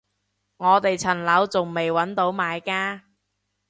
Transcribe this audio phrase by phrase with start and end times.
[0.57, 3.03] 我哋層樓仲未搵到買家